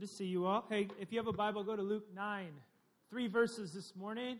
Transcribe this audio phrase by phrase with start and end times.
[0.00, 0.64] Good to see you all.
[0.70, 2.46] Hey, if you have a Bible, go to Luke 9.
[3.10, 4.38] Three verses this morning.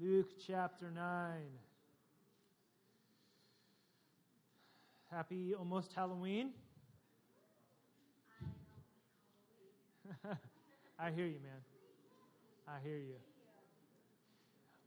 [0.00, 1.34] Luke chapter 9.
[5.10, 6.52] Happy almost Halloween.
[10.98, 11.60] I hear you, man.
[12.66, 13.16] I hear you.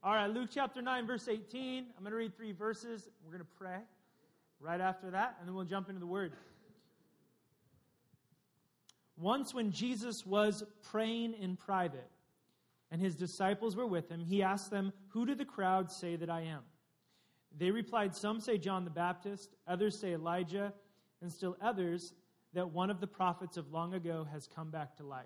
[0.02, 1.86] All right, Luke chapter 9, verse 18.
[1.96, 3.10] I'm going to read three verses.
[3.24, 3.78] We're going to pray
[4.60, 6.34] right after that, and then we'll jump into the word.
[9.18, 12.10] Once, when Jesus was praying in private
[12.92, 16.30] and his disciples were with him, he asked them, Who do the crowd say that
[16.30, 16.62] I am?
[17.58, 20.74] They replied, Some say John the Baptist, others say Elijah,
[21.22, 22.14] and still others
[22.54, 25.26] that one of the prophets of long ago has come back to life.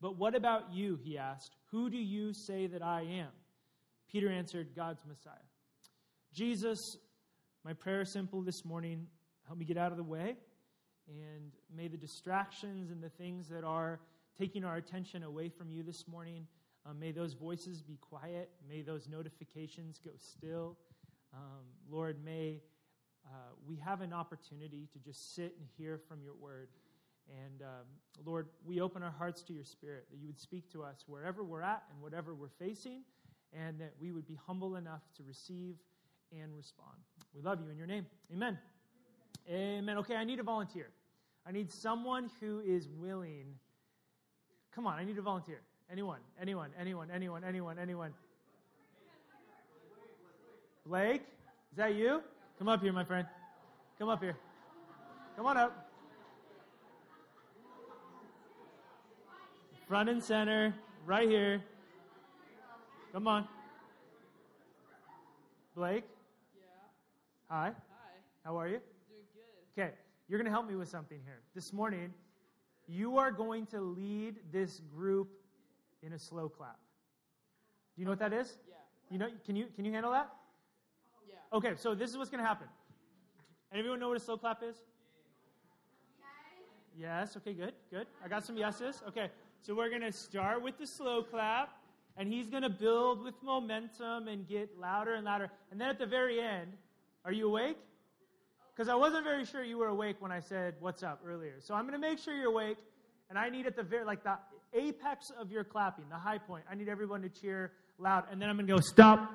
[0.00, 0.98] But what about you?
[1.02, 1.56] He asked.
[1.70, 3.28] Who do you say that I am?
[4.10, 5.34] Peter answered, God's Messiah.
[6.32, 6.96] Jesus,
[7.64, 9.06] my prayer is simple this morning.
[9.46, 10.36] Help me get out of the way
[11.10, 14.00] and may the distractions and the things that are
[14.38, 16.46] taking our attention away from you this morning,
[16.86, 18.50] uh, may those voices be quiet.
[18.68, 20.76] May those notifications go still.
[21.34, 22.60] Um, Lord, may
[23.26, 26.68] uh, we have an opportunity to just sit and hear from your word.
[27.28, 27.86] And um,
[28.24, 31.44] Lord, we open our hearts to your spirit, that you would speak to us wherever
[31.44, 33.02] we're at and whatever we're facing,
[33.52, 35.76] and that we would be humble enough to receive
[36.32, 36.96] and respond.
[37.34, 38.06] We love you in your name.
[38.32, 38.58] Amen.
[39.48, 39.98] Amen.
[39.98, 40.90] Okay, I need a volunteer.
[41.46, 43.46] I need someone who is willing.
[44.74, 45.60] Come on, I need a volunteer.
[45.90, 48.14] Anyone, anyone, anyone, anyone, anyone, anyone.
[50.86, 51.22] Blake,
[51.72, 52.22] is that you?
[52.58, 53.26] Come up here, my friend.
[53.98, 54.36] Come up here.
[55.36, 55.90] Come on up.
[59.88, 61.62] Front and center, right here.
[63.12, 63.48] Come on.
[65.74, 66.04] Blake?
[66.54, 66.62] Yeah.
[67.48, 67.66] Hi.
[67.66, 67.72] Hi.
[68.44, 68.78] How are you?
[69.08, 69.82] Doing good.
[69.82, 69.94] Okay,
[70.30, 71.40] you're going to help me with something here.
[71.56, 72.14] This morning,
[72.86, 75.28] you are going to lead this group
[76.04, 76.78] in a slow clap.
[77.96, 78.56] Do you know what that is?
[78.68, 78.76] Yeah.
[79.10, 80.30] You know, can you can you handle that?
[81.28, 81.34] Yeah.
[81.52, 82.68] Okay, so this is what's going to happen.
[83.74, 84.76] Anyone know what a slow clap is?
[86.96, 87.36] Yes.
[87.36, 87.52] Okay.
[87.52, 87.74] Good.
[87.90, 88.06] Good.
[88.24, 89.02] I got some yeses.
[89.08, 89.30] Okay.
[89.62, 91.70] So we're going to start with the slow clap,
[92.16, 95.50] and he's going to build with momentum and get louder and louder.
[95.72, 96.74] And then at the very end,
[97.24, 97.78] are you awake?
[98.80, 101.56] Because I wasn't very sure you were awake when I said "What's up" earlier.
[101.58, 102.78] So I'm going to make sure you're awake,
[103.28, 104.38] and I need at the very like the
[104.72, 106.64] apex of your clapping, the high point.
[106.66, 109.30] I need everyone to cheer loud, and then I'm going to go stop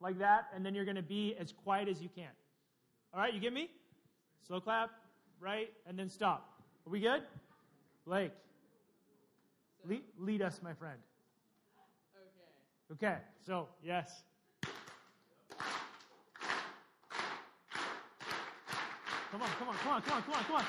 [0.00, 2.30] like that, and then you're going to be as quiet as you can.
[3.12, 3.68] All right, you get me?
[4.46, 4.92] Slow clap,
[5.40, 6.58] right, and then stop.
[6.86, 7.20] Are we good?
[8.06, 8.32] Blake,
[9.86, 10.98] lead, lead us, my friend.
[12.92, 13.08] Okay.
[13.08, 14.22] Okay, so, yes.
[19.32, 20.64] Come on, come on, come on, come on, come on, come on.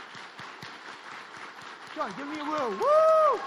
[1.93, 2.77] Come on, give me a woo.
[2.77, 3.41] Woo!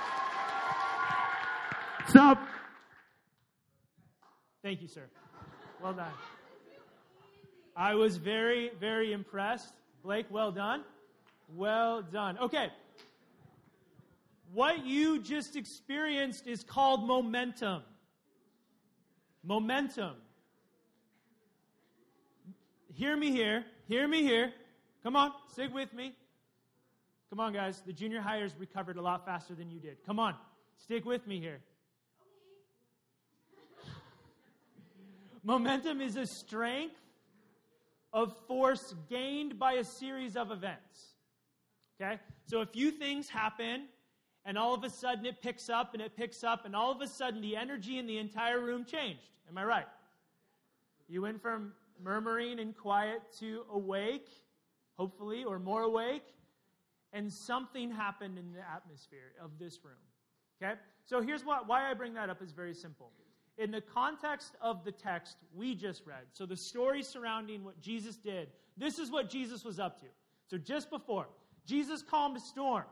[2.07, 2.47] Stop.
[4.63, 5.05] Thank you, sir.
[5.83, 6.13] Well done.
[7.75, 9.73] I was very, very impressed.
[10.03, 10.83] Blake, well done.
[11.55, 12.37] Well done.
[12.37, 12.69] Okay.
[14.53, 17.83] What you just experienced is called momentum.
[19.43, 20.17] Momentum.
[22.93, 23.65] Hear me here.
[23.89, 24.53] Hear me here.
[25.07, 26.17] Come on, stick with me.
[27.31, 27.81] Come on, guys.
[27.87, 29.99] The junior hires recovered a lot faster than you did.
[30.05, 30.35] Come on,
[30.83, 31.61] stick with me here.
[35.45, 36.97] Momentum is a strength
[38.13, 41.15] of force gained by a series of events.
[42.03, 42.19] Okay?
[42.47, 43.85] So a few things happen,
[44.45, 47.01] and all of a sudden it picks up and it picks up, and all of
[47.01, 49.31] a sudden the energy in the entire room changed.
[49.49, 49.87] Am I right?
[51.07, 54.31] You went from murmuring and quiet to awake,
[54.97, 56.25] hopefully, or more awake,
[57.13, 59.95] and something happened in the atmosphere of this room.
[60.63, 60.75] Okay?
[61.05, 63.13] So here's what, why I bring that up is very simple.
[63.59, 68.17] In the context of the text we just read, so the story surrounding what Jesus
[68.17, 70.07] did, this is what Jesus was up to.
[70.49, 71.27] So just before,
[71.65, 72.85] Jesus calmed a storm,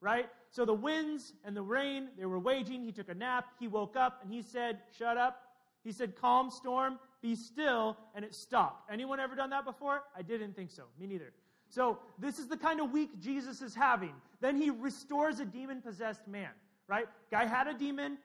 [0.00, 0.28] right?
[0.50, 2.82] So the winds and the rain, they were waging.
[2.82, 3.46] He took a nap.
[3.58, 5.43] He woke up and he said, Shut up.
[5.84, 8.90] He said, Calm storm, be still, and it stopped.
[8.90, 10.02] Anyone ever done that before?
[10.16, 10.84] I didn't think so.
[10.98, 11.32] Me neither.
[11.68, 14.14] So this is the kind of week Jesus is having.
[14.40, 16.50] Then he restores a demon possessed man,
[16.88, 17.06] right?
[17.30, 18.18] Guy had a demon.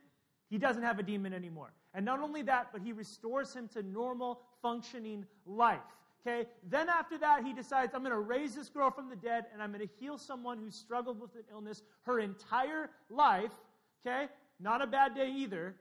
[0.50, 1.72] He doesn't have a demon anymore.
[1.94, 5.80] And not only that, but he restores him to normal functioning life.
[6.22, 6.48] Okay?
[6.70, 9.62] Then after that, he decides, I'm going to raise this girl from the dead and
[9.62, 13.52] I'm going to heal someone who struggled with an illness her entire life.
[14.06, 14.28] Okay?
[14.60, 15.76] Not a bad day either.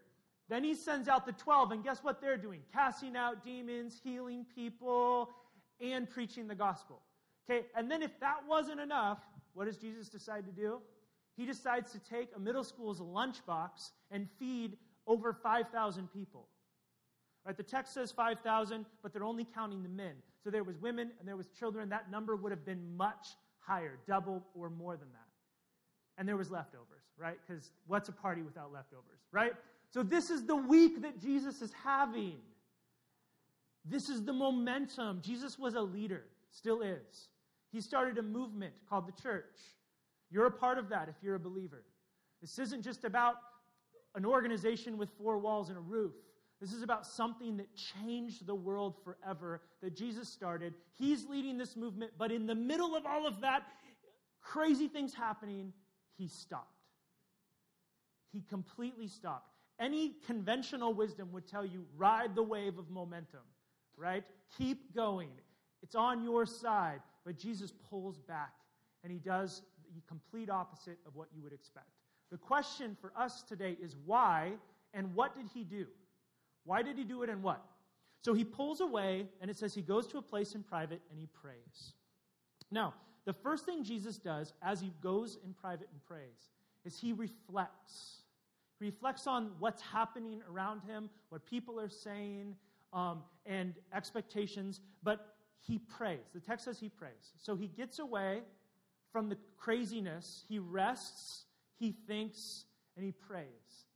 [0.49, 2.61] Then he sends out the 12, and guess what they're doing?
[2.73, 5.31] Casting out demons, healing people.
[5.81, 7.03] and preaching the gospel.
[7.49, 9.19] Okay, and then if that wasn't enough,
[9.55, 10.81] what does Jesus decide to do?
[11.37, 16.49] He decides to take a middle school's lunchbox and feed over 5,000 people.
[17.47, 20.15] Right, the text says 5,000, but they're only counting the men.
[20.43, 21.89] So there was women and there was children.
[21.89, 23.29] That number would have been much
[23.61, 25.29] higher, double or more than that.
[26.19, 27.39] And there was leftovers, right?
[27.47, 29.53] Because what's a party without leftovers, right?
[29.91, 32.37] So this is the week that Jesus is having.
[33.85, 35.21] This is the momentum.
[35.23, 37.29] Jesus was a leader, still is.
[37.73, 39.57] He started a movement called the church.
[40.31, 41.85] You're a part of that if you're a believer.
[42.41, 43.37] This isn't just about
[44.15, 46.13] an organization with four walls and a roof.
[46.61, 50.75] This is about something that changed the world forever that Jesus started.
[50.99, 53.63] He's leading this movement, but in the middle of all of that,
[54.43, 55.73] crazy things happening,
[56.17, 56.75] he stopped.
[58.33, 59.58] He completely stopped.
[59.81, 63.41] Any conventional wisdom would tell you ride the wave of momentum,
[63.97, 64.25] right?
[64.57, 65.31] Keep going.
[65.83, 67.01] It's on your side.
[67.25, 68.55] But Jesus pulls back
[69.05, 69.63] and he does
[69.95, 71.87] the complete opposite of what you would expect.
[72.31, 74.53] The question for us today is why
[74.95, 75.87] and what did he do?
[76.65, 77.65] Why did he do it and what?
[78.23, 81.19] So he pulls away, and it says he goes to a place in private and
[81.19, 81.95] he prays.
[82.71, 82.95] Now,
[83.25, 86.51] the first thing Jesus does as he goes in private and prays
[86.85, 88.23] is he reflects.
[88.81, 92.55] Reflects on what's happening around him, what people are saying,
[92.93, 96.21] um, and expectations, but he prays.
[96.33, 97.33] The text says he prays.
[97.39, 98.41] So he gets away
[99.13, 101.45] from the craziness, he rests,
[101.79, 102.65] he thinks,
[102.97, 103.47] and he prays.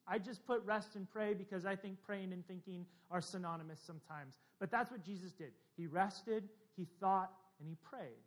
[0.07, 4.39] I just put rest and pray because I think praying and thinking are synonymous sometimes.
[4.59, 5.53] But that's what Jesus did.
[5.77, 7.31] He rested, he thought,
[7.61, 8.25] and he prayed.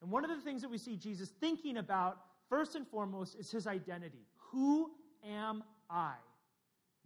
[0.00, 3.50] And one of the things that we see Jesus thinking about, first and foremost, is
[3.50, 4.26] his identity.
[4.52, 4.92] Who
[5.26, 6.14] am I,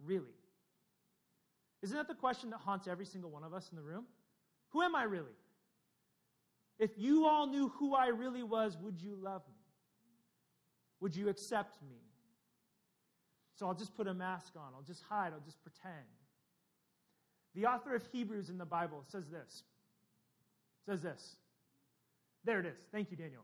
[0.03, 0.25] really?
[1.81, 4.05] Isn't that the question that haunts every single one of us in the room?
[4.69, 5.35] Who am I really?
[6.79, 9.61] If you all knew who I really was, would you love me?
[11.01, 11.97] Would you accept me?
[13.55, 14.73] So I'll just put a mask on.
[14.75, 15.33] I'll just hide.
[15.33, 16.07] I'll just pretend.
[17.55, 19.63] The author of Hebrews in the Bible says this.
[20.85, 21.35] Says this.
[22.45, 22.77] There it is.
[22.91, 23.43] Thank you, Daniel.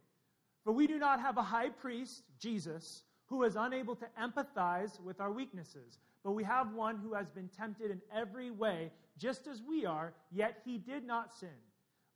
[0.63, 5.21] For we do not have a high priest, Jesus, who is unable to empathize with
[5.21, 9.61] our weaknesses, but we have one who has been tempted in every way, just as
[9.61, 11.49] we are, yet he did not sin.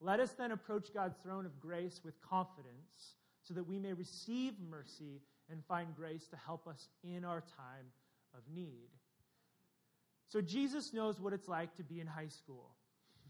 [0.01, 4.54] Let us then approach God's throne of grace with confidence, so that we may receive
[4.69, 7.86] mercy and find grace to help us in our time
[8.33, 8.89] of need.
[10.30, 12.71] So Jesus knows what it's like to be in high school.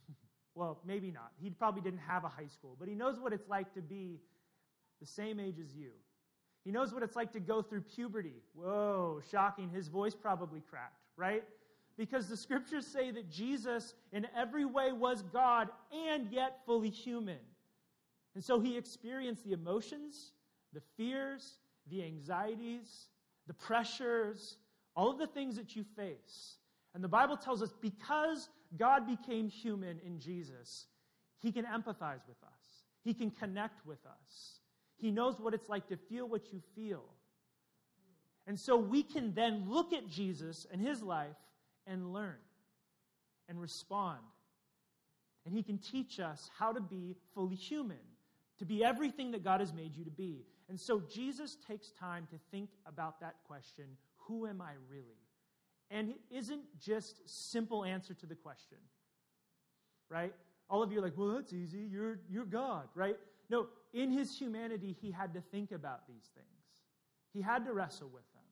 [0.56, 1.32] well, maybe not.
[1.42, 4.22] He probably didn't have a high school, but he knows what it's like to be
[5.02, 5.90] the same age as you.
[6.64, 8.42] He knows what it's like to go through puberty.
[8.54, 9.70] Whoa, shocking.
[9.70, 11.44] His voice probably cracked, right?
[11.98, 17.40] Because the scriptures say that Jesus, in every way, was God and yet fully human.
[18.36, 20.32] And so he experienced the emotions,
[20.74, 21.58] the fears,
[21.90, 23.08] the anxieties,
[23.46, 24.58] the pressures,
[24.96, 26.58] all of the things that you face.
[26.96, 30.86] And the Bible tells us because God became human in Jesus,
[31.40, 34.60] he can empathize with us, he can connect with us.
[35.04, 37.04] He knows what it's like to feel what you feel.
[38.48, 41.36] And so we can then look at Jesus and his life
[41.86, 42.38] and learn
[43.50, 44.20] and respond.
[45.46, 48.00] And he can teach us how to be fully human,
[48.60, 50.46] to be everything that God has made you to be.
[50.70, 53.84] And so Jesus takes time to think about that question
[54.20, 55.20] who am I really?
[55.92, 58.78] And it isn't just simple answer to the question.
[60.10, 60.34] Right?
[60.70, 61.90] All of you are like, well, that's easy.
[61.92, 63.18] You're, you're God, right?
[63.50, 66.48] No, in his humanity, he had to think about these things.
[67.34, 68.44] He had to wrestle with them.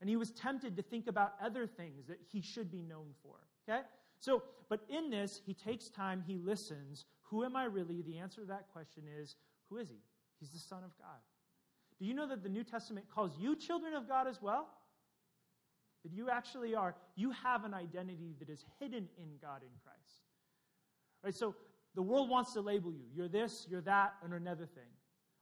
[0.00, 3.36] And he was tempted to think about other things that he should be known for.
[3.68, 3.82] Okay?
[4.18, 7.06] So, but in this, he takes time, he listens.
[7.22, 8.02] Who am I really?
[8.02, 9.36] The answer to that question is,
[9.70, 10.02] who is he?
[10.38, 11.18] He's the Son of God.
[11.98, 14.68] Do you know that the New Testament calls you children of God as well?
[16.04, 16.94] That you actually are.
[17.14, 20.26] You have an identity that is hidden in God in Christ.
[21.24, 21.34] Right?
[21.34, 21.54] So
[21.96, 23.06] the world wants to label you.
[23.14, 24.92] You're this, you're that, and another thing.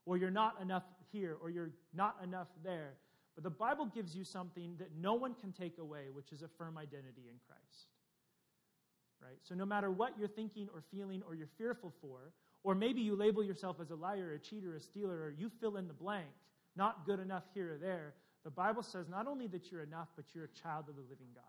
[0.07, 2.95] Or you're not enough here, or you're not enough there.
[3.35, 6.49] But the Bible gives you something that no one can take away, which is a
[6.49, 7.89] firm identity in Christ.
[9.21, 9.39] Right?
[9.43, 12.33] So no matter what you're thinking or feeling or you're fearful for,
[12.63, 15.77] or maybe you label yourself as a liar, a cheater, a stealer, or you fill
[15.77, 16.29] in the blank,
[16.77, 18.15] not good enough here or there.
[18.45, 21.29] The Bible says not only that you're enough, but you're a child of the living
[21.35, 21.45] God.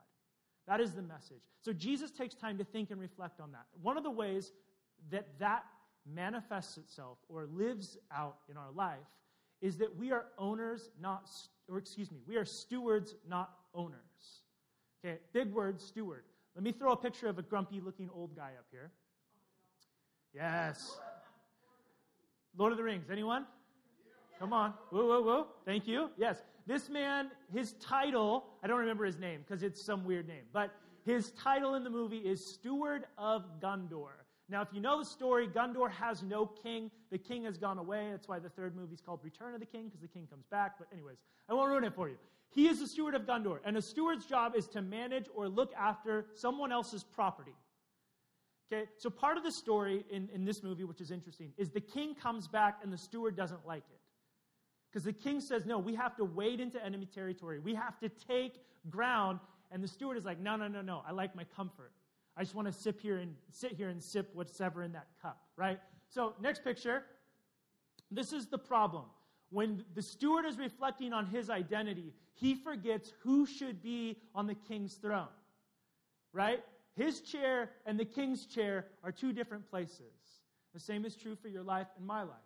[0.67, 1.43] That is the message.
[1.61, 3.65] So Jesus takes time to think and reflect on that.
[3.81, 4.51] One of the ways
[5.11, 5.65] that that
[6.13, 8.97] manifests itself or lives out in our life
[9.61, 11.29] is that we are owners, not,
[11.69, 14.41] or excuse me, we are stewards, not owners.
[15.03, 16.23] Okay, big word, steward.
[16.55, 18.91] Let me throw a picture of a grumpy looking old guy up here.
[20.33, 20.97] Yes.
[22.57, 23.09] Lord of the Rings.
[23.11, 23.45] Anyone?
[24.39, 24.73] Come on.
[24.91, 25.45] Woo, woo, woo.
[25.65, 26.09] Thank you.
[26.17, 26.43] Yes.
[26.67, 30.71] This man, his title, I don't remember his name because it's some weird name, but
[31.05, 34.24] his title in the movie is Steward of Gondor.
[34.47, 36.91] Now, if you know the story, Gondor has no king.
[37.11, 38.09] The king has gone away.
[38.11, 40.45] That's why the third movie is called Return of the King, because the king comes
[40.45, 40.73] back.
[40.77, 41.17] But, anyways,
[41.49, 42.17] I won't ruin it for you.
[42.51, 45.73] He is the steward of Gondor, and a steward's job is to manage or look
[45.73, 47.55] after someone else's property.
[48.71, 51.81] Okay, so part of the story in, in this movie, which is interesting, is the
[51.81, 53.99] king comes back and the steward doesn't like it.
[54.91, 57.59] Because the king says, no, we have to wade into enemy territory.
[57.59, 58.53] We have to take
[58.89, 59.39] ground.
[59.71, 61.03] And the steward is like, no, no, no, no.
[61.05, 61.91] I like my comfort.
[62.37, 65.41] I just want to sip here and sit here and sip whatever in that cup,
[65.55, 65.79] right?
[66.09, 67.03] So, next picture.
[68.11, 69.05] This is the problem.
[69.49, 74.55] When the steward is reflecting on his identity, he forgets who should be on the
[74.55, 75.27] king's throne,
[76.33, 76.63] right?
[76.95, 80.01] His chair and the king's chair are two different places.
[80.73, 82.44] The same is true for your life and my life.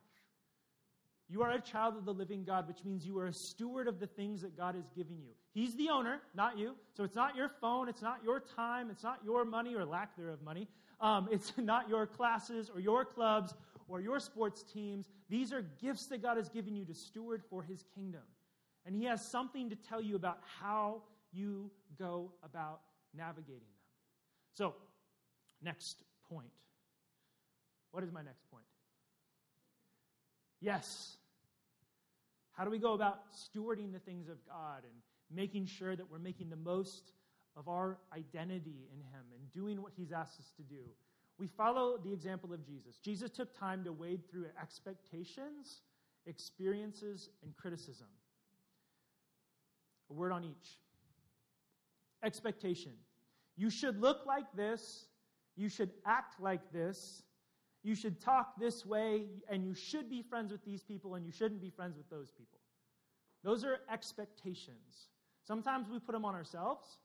[1.32, 4.00] You are a child of the living God, which means you are a steward of
[4.00, 5.30] the things that God has given you.
[5.54, 6.74] He's the owner, not you.
[6.98, 10.18] So it's not your phone, it's not your time, it's not your money or lack
[10.18, 10.68] thereof money.
[11.00, 13.54] Um, it's not your classes or your clubs
[13.88, 15.08] or your sports teams.
[15.30, 18.22] These are gifts that God has given you to steward for His kingdom.
[18.86, 21.70] And He has something to tell you about how you
[22.00, 22.82] go about
[23.16, 23.68] navigating them.
[24.54, 24.74] So,
[25.62, 26.50] next point.
[27.92, 28.66] What is my next point?
[30.62, 31.18] Yes,
[32.60, 34.94] how do we go about stewarding the things of God and
[35.34, 37.14] making sure that we're making the most
[37.56, 40.82] of our identity in Him and doing what He's asked us to do?
[41.38, 42.98] We follow the example of Jesus.
[42.98, 45.84] Jesus took time to wade through expectations,
[46.26, 48.08] experiences, and criticism.
[50.10, 50.80] A word on each.
[52.26, 52.92] Expectation.
[53.56, 55.06] You should look like this.
[55.56, 57.24] You should act like this.
[57.84, 61.32] You should talk this way, and you should be friends with these people, and you
[61.32, 62.60] shouldn't be friends with those people.
[63.44, 65.08] Those are expectations.
[65.46, 66.98] Sometimes we put them on ourselves,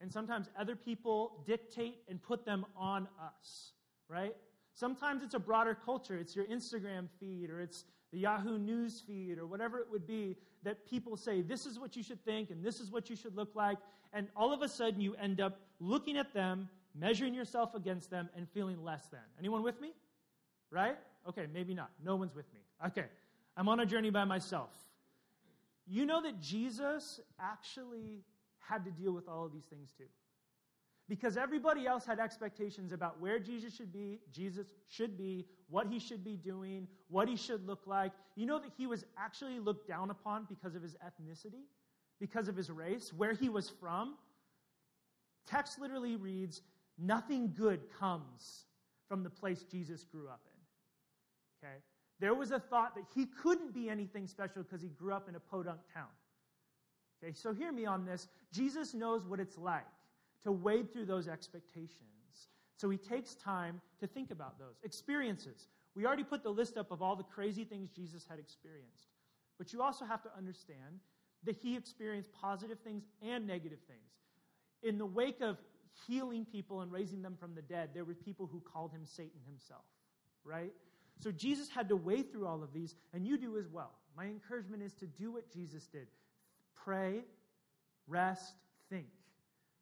[0.00, 3.72] and sometimes other people dictate and put them on us,
[4.08, 4.36] right?
[4.74, 6.16] Sometimes it's a broader culture.
[6.16, 10.36] It's your Instagram feed, or it's the Yahoo News feed, or whatever it would be
[10.62, 13.34] that people say, this is what you should think, and this is what you should
[13.34, 13.78] look like.
[14.12, 18.28] And all of a sudden, you end up looking at them, measuring yourself against them,
[18.36, 19.20] and feeling less than.
[19.38, 19.92] Anyone with me?
[20.72, 20.96] Right?
[21.28, 21.90] Okay, maybe not.
[22.02, 22.60] No one's with me.
[22.86, 23.04] Okay,
[23.56, 24.70] I'm on a journey by myself.
[25.86, 28.24] You know that Jesus actually
[28.58, 30.08] had to deal with all of these things too.
[31.08, 35.98] Because everybody else had expectations about where Jesus should be, Jesus should be, what he
[35.98, 38.12] should be doing, what he should look like.
[38.34, 41.64] You know that he was actually looked down upon because of his ethnicity,
[42.20, 44.14] because of his race, where he was from.
[45.46, 46.62] Text literally reads,
[46.98, 48.64] Nothing good comes
[49.08, 50.51] from the place Jesus grew up in.
[51.62, 51.76] Okay?
[52.20, 55.34] There was a thought that he couldn't be anything special because he grew up in
[55.34, 56.06] a podunk town.
[57.22, 58.28] Okay, so hear me on this.
[58.52, 59.86] Jesus knows what it's like
[60.42, 62.48] to wade through those expectations.
[62.76, 65.68] So he takes time to think about those experiences.
[65.94, 69.08] We already put the list up of all the crazy things Jesus had experienced.
[69.58, 71.00] But you also have to understand
[71.44, 74.00] that he experienced positive things and negative things.
[74.82, 75.58] In the wake of
[76.06, 79.40] healing people and raising them from the dead, there were people who called him Satan
[79.46, 79.84] himself,
[80.44, 80.72] right?
[81.22, 83.92] So Jesus had to wade through all of these, and you do as well.
[84.16, 86.08] My encouragement is to do what Jesus did
[86.74, 87.20] pray,
[88.08, 88.54] rest,
[88.90, 89.06] think.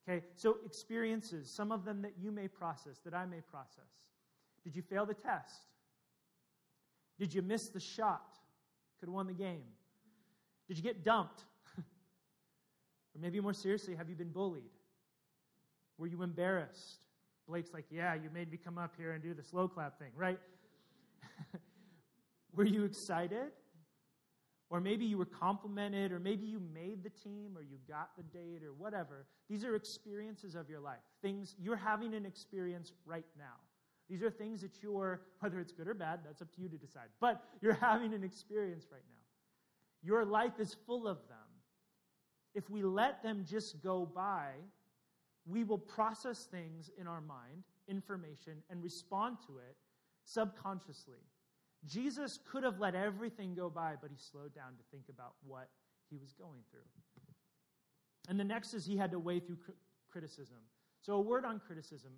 [0.07, 3.89] Okay, so experiences, some of them that you may process, that I may process.
[4.65, 5.63] Did you fail the test?
[7.19, 8.37] Did you miss the shot?
[8.99, 9.65] Could have won the game.
[10.69, 11.45] Did you get dumped?
[11.79, 14.63] or maybe more seriously, have you been bullied?
[15.97, 16.99] Were you embarrassed?
[17.49, 20.13] Blake's like, Yeah, you made me come up here and do the slow clap thing,
[20.15, 20.39] right?
[22.55, 23.53] Were you excited?
[24.71, 28.23] Or maybe you were complimented, or maybe you made the team, or you got the
[28.23, 29.27] date, or whatever.
[29.49, 31.01] These are experiences of your life.
[31.23, 33.57] Things you're having an experience right now.
[34.09, 36.77] These are things that you're, whether it's good or bad, that's up to you to
[36.77, 37.09] decide.
[37.21, 39.23] But you're having an experience right now.
[40.03, 41.39] Your life is full of them.
[42.55, 44.53] If we let them just go by,
[45.47, 49.77] we will process things in our mind, information, and respond to it
[50.25, 51.19] subconsciously.
[51.87, 55.69] Jesus could have let everything go by, but he slowed down to think about what
[56.11, 56.81] he was going through.
[58.29, 59.57] And the next is he had to weigh through
[60.11, 60.59] criticism.
[61.01, 62.13] So, a word on criticism.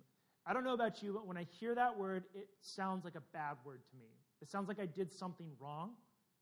[0.45, 3.23] I don't know about you, but when I hear that word, it sounds like a
[3.31, 4.07] bad word to me.
[4.41, 5.91] It sounds like I did something wrong,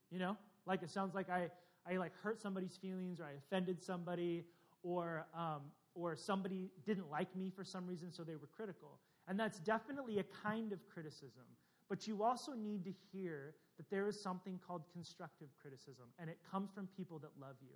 [0.09, 0.35] you know?
[0.65, 1.49] Like it sounds like I,
[1.87, 4.45] I like hurt somebody's feelings or I offended somebody
[4.81, 5.61] or, um,
[5.93, 8.99] or somebody didn't like me for some reason, so they were critical.
[9.27, 11.45] And that's definitely a kind of criticism.
[11.91, 16.37] But you also need to hear that there is something called constructive criticism, and it
[16.49, 17.75] comes from people that love you,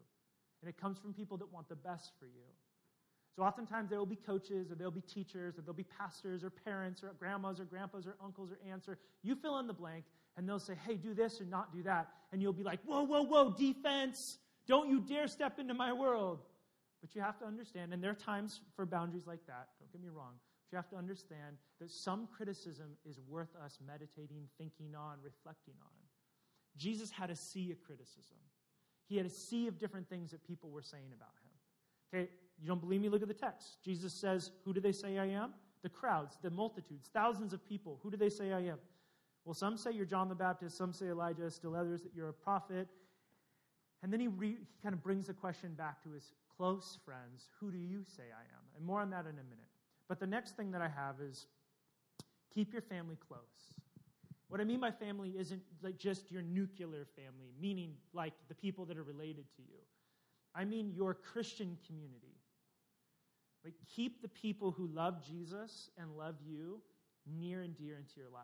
[0.62, 2.48] and it comes from people that want the best for you.
[3.36, 6.50] So oftentimes there will be coaches, or there'll be teachers, or there'll be pastors, or
[6.50, 10.06] parents, or grandmas, or grandpas, or uncles, or aunts, or you fill in the blank,
[10.38, 12.08] and they'll say, hey, do this or not do that.
[12.32, 14.38] And you'll be like, whoa, whoa, whoa, defense.
[14.66, 16.40] Don't you dare step into my world.
[17.02, 20.02] But you have to understand, and there are times for boundaries like that, don't get
[20.02, 20.36] me wrong.
[20.72, 25.92] You have to understand that some criticism is worth us meditating, thinking on, reflecting on.
[26.78, 28.38] Jesus had a sea of criticism.
[29.08, 31.46] He had a sea of different things that people were saying about him.
[32.14, 32.32] Okay,
[32.62, 33.10] you don't believe me?
[33.10, 33.78] Look at the text.
[33.84, 35.54] Jesus says, Who do they say I am?
[35.84, 38.00] The crowds, the multitudes, thousands of people.
[38.02, 38.80] Who do they say I am?
[39.44, 42.34] Well, some say you're John the Baptist, some say Elijah, still others that you're a
[42.34, 42.88] prophet.
[44.02, 47.50] And then he, re, he kind of brings the question back to his close friends
[47.60, 48.64] Who do you say I am?
[48.76, 49.75] And more on that in a minute.
[50.08, 51.48] But the next thing that I have is
[52.54, 53.40] keep your family close.
[54.48, 58.86] What I mean by family isn't like just your nuclear family, meaning like the people
[58.86, 59.80] that are related to you.
[60.54, 62.38] I mean your Christian community.
[63.64, 66.82] Like keep the people who love Jesus and love you
[67.26, 68.44] near and dear into your life.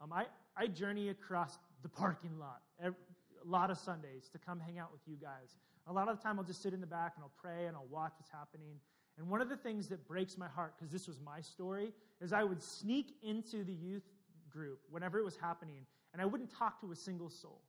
[0.00, 2.98] Um, I, I journey across the parking lot every,
[3.44, 5.56] a lot of Sundays to come hang out with you guys.
[5.86, 7.76] A lot of the time, I'll just sit in the back and I'll pray and
[7.76, 8.76] I'll watch what's happening.
[9.18, 12.32] And one of the things that breaks my heart, because this was my story, is
[12.32, 14.02] I would sneak into the youth
[14.50, 17.60] group whenever it was happening, and I wouldn't talk to a single soul.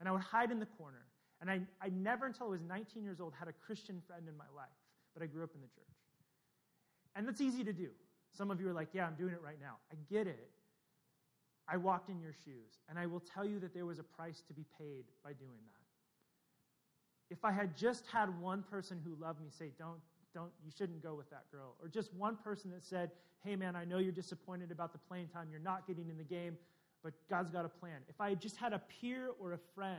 [0.00, 1.06] And I would hide in the corner.
[1.40, 4.36] And I, I never, until I was 19 years old, had a Christian friend in
[4.36, 4.66] my life,
[5.12, 5.84] but I grew up in the church.
[7.14, 7.88] And that's easy to do.
[8.32, 9.76] Some of you are like, yeah, I'm doing it right now.
[9.92, 10.50] I get it.
[11.68, 14.42] I walked in your shoes, and I will tell you that there was a price
[14.48, 17.34] to be paid by doing that.
[17.34, 20.00] If I had just had one person who loved me say, don't,
[20.34, 23.10] don't, you shouldn't go with that girl, or just one person that said,
[23.44, 26.24] hey man, I know you're disappointed about the playing time, you're not getting in the
[26.24, 26.56] game,
[27.02, 27.98] but God's got a plan.
[28.08, 29.98] If I just had a peer or a friend,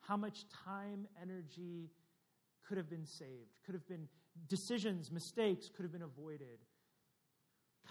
[0.00, 1.90] how much time, energy
[2.66, 4.08] could have been saved, could have been
[4.48, 6.58] decisions, mistakes could have been avoided.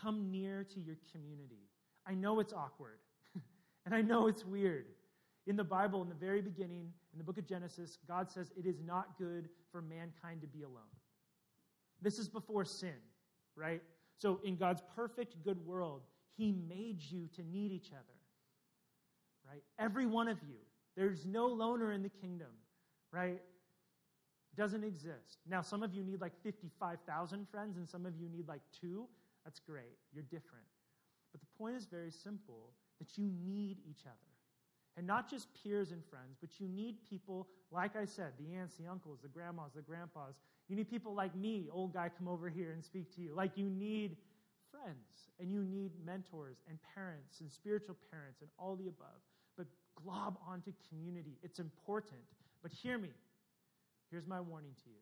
[0.02, 1.70] Come near to your community.
[2.06, 3.00] I know it's awkward,
[3.86, 4.88] and I know it's weird.
[5.46, 8.66] In the Bible, in the very beginning, in the book of Genesis, God says it
[8.66, 10.84] is not good for mankind to be alone.
[12.04, 12.96] This is before sin,
[13.56, 13.82] right?
[14.18, 16.02] So, in God's perfect good world,
[16.38, 18.20] He made you to need each other,
[19.50, 19.64] right?
[19.80, 20.58] Every one of you.
[20.96, 22.52] There's no loner in the kingdom,
[23.12, 23.42] right?
[24.56, 25.40] Doesn't exist.
[25.50, 29.08] Now, some of you need like 55,000 friends, and some of you need like two.
[29.44, 29.98] That's great.
[30.14, 30.66] You're different.
[31.32, 34.18] But the point is very simple that you need each other.
[34.96, 38.76] And not just peers and friends, but you need people, like I said, the aunts,
[38.76, 40.36] the uncles, the grandmas, the grandpas.
[40.68, 43.36] You need people like me, old guy, come over here and speak to you.
[43.36, 44.18] Like you need
[44.72, 49.22] friends, and you need mentors and parents and spiritual parents and all the above.
[49.58, 49.68] But
[50.02, 51.38] glob onto community.
[51.44, 52.22] It's important.
[52.62, 53.10] But hear me.
[54.10, 55.02] Here's my warning to you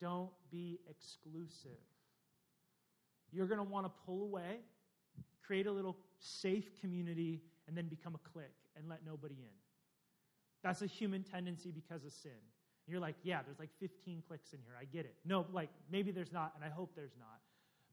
[0.00, 1.78] don't be exclusive.
[3.32, 4.60] You're going to want to pull away
[5.44, 9.56] create a little safe community, and then become a clique and let nobody in.
[10.62, 12.32] That's a human tendency because of sin.
[12.86, 14.74] You're like, yeah, there's like 15 cliques in here.
[14.78, 15.14] I get it.
[15.24, 17.40] No, like maybe there's not, and I hope there's not.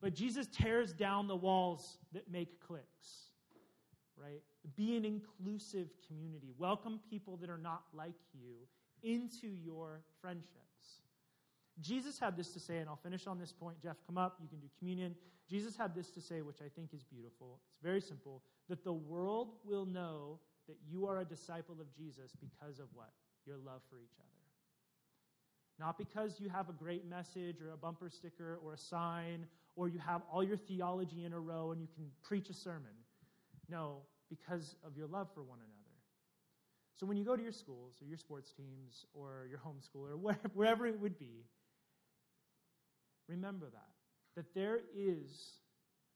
[0.01, 3.29] But Jesus tears down the walls that make cliques,
[4.17, 4.41] right?
[4.75, 6.53] Be an inclusive community.
[6.57, 8.55] Welcome people that are not like you
[9.03, 10.57] into your friendships.
[11.79, 13.79] Jesus had this to say, and I'll finish on this point.
[13.81, 14.37] Jeff, come up.
[14.41, 15.15] You can do communion.
[15.49, 17.59] Jesus had this to say, which I think is beautiful.
[17.71, 22.31] It's very simple that the world will know that you are a disciple of Jesus
[22.39, 23.09] because of what?
[23.45, 24.40] Your love for each other.
[25.81, 29.89] Not because you have a great message or a bumper sticker or a sign or
[29.89, 32.93] you have all your theology in a row and you can preach a sermon.
[33.67, 35.97] No, because of your love for one another.
[36.93, 40.35] So when you go to your schools or your sports teams or your homeschool or
[40.53, 41.45] wherever it would be,
[43.27, 43.95] remember that
[44.35, 45.61] that there is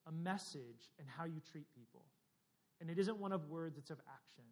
[0.08, 2.06] a message in how you treat people.
[2.80, 4.46] And it isn't one of words, it's of action.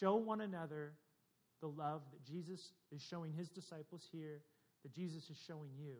[0.00, 0.94] Show one another
[1.60, 4.40] the love that Jesus is showing his disciples here,
[4.82, 5.94] that Jesus is showing you.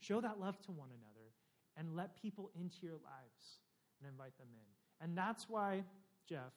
[0.00, 1.32] Show that love to one another
[1.76, 3.58] and let people into your lives
[4.00, 5.04] and invite them in.
[5.04, 5.82] And that's why,
[6.28, 6.52] Jeff,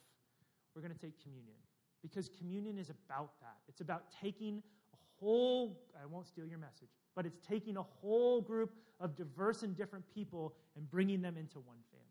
[0.76, 1.56] we're going to take communion.
[2.02, 3.58] Because communion is about that.
[3.68, 8.42] It's about taking a whole, I won't steal your message, but it's taking a whole
[8.42, 12.08] group of diverse and different people and bringing them into one family.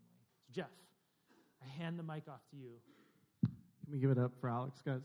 [0.47, 0.71] So, Jeff,
[1.63, 2.71] I hand the mic off to you.
[3.43, 5.03] Can we give it up for Alex, guys?